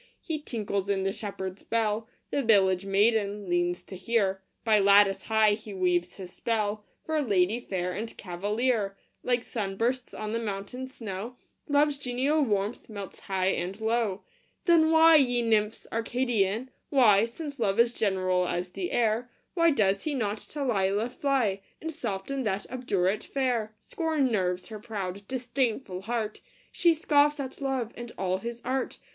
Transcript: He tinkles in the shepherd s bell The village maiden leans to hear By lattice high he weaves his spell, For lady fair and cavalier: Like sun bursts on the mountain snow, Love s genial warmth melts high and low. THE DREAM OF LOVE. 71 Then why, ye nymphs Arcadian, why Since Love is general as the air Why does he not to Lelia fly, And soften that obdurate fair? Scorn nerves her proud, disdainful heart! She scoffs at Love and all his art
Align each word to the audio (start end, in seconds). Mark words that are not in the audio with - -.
He 0.19 0.41
tinkles 0.41 0.89
in 0.89 1.03
the 1.03 1.13
shepherd 1.13 1.57
s 1.59 1.63
bell 1.63 2.07
The 2.31 2.41
village 2.41 2.87
maiden 2.87 3.47
leans 3.47 3.83
to 3.83 3.95
hear 3.95 4.41
By 4.63 4.79
lattice 4.79 5.21
high 5.25 5.51
he 5.51 5.75
weaves 5.75 6.15
his 6.15 6.33
spell, 6.33 6.83
For 7.03 7.21
lady 7.21 7.59
fair 7.59 7.91
and 7.91 8.17
cavalier: 8.17 8.97
Like 9.21 9.43
sun 9.43 9.77
bursts 9.77 10.11
on 10.15 10.31
the 10.31 10.39
mountain 10.39 10.87
snow, 10.87 11.37
Love 11.67 11.89
s 11.89 11.97
genial 11.99 12.41
warmth 12.41 12.89
melts 12.89 13.19
high 13.19 13.49
and 13.49 13.79
low. 13.79 14.23
THE 14.65 14.73
DREAM 14.73 14.85
OF 14.85 14.89
LOVE. 14.89 14.91
71 14.91 14.91
Then 14.91 14.91
why, 14.91 15.15
ye 15.17 15.41
nymphs 15.43 15.87
Arcadian, 15.93 16.71
why 16.89 17.25
Since 17.25 17.59
Love 17.59 17.79
is 17.79 17.93
general 17.93 18.47
as 18.47 18.71
the 18.71 18.91
air 18.93 19.29
Why 19.53 19.69
does 19.69 20.01
he 20.05 20.15
not 20.15 20.39
to 20.39 20.65
Lelia 20.65 21.11
fly, 21.11 21.61
And 21.79 21.93
soften 21.93 22.41
that 22.41 22.65
obdurate 22.71 23.23
fair? 23.23 23.75
Scorn 23.79 24.31
nerves 24.31 24.69
her 24.69 24.79
proud, 24.79 25.27
disdainful 25.27 26.01
heart! 26.01 26.41
She 26.71 26.95
scoffs 26.95 27.39
at 27.39 27.61
Love 27.61 27.91
and 27.95 28.11
all 28.17 28.39
his 28.39 28.63
art 28.65 28.97